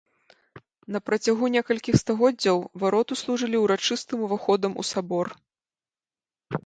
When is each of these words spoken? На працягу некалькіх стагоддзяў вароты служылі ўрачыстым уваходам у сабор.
На 0.95 0.99
працягу 1.09 1.45
некалькіх 1.55 1.95
стагоддзяў 2.03 2.57
вароты 2.85 3.13
служылі 3.21 3.57
ўрачыстым 3.67 4.19
уваходам 4.29 4.71
у 4.85 4.91
сабор. 4.93 5.27